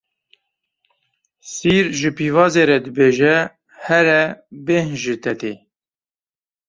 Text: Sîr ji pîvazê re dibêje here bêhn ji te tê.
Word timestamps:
Sîr 1.53 1.85
ji 1.99 2.09
pîvazê 2.17 2.63
re 2.69 2.77
dibêje 2.85 3.35
here 3.85 4.21
bêhn 4.65 4.89
ji 5.01 5.15
te 5.23 5.33
tê. 5.39 5.53